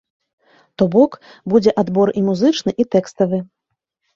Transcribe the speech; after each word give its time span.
То 0.81 0.87
бок, 0.95 1.17
будзе 1.53 1.71
адбор 1.81 2.07
і 2.23 2.25
музычны, 2.31 2.71
і 2.85 2.89
тэкставы. 2.97 3.37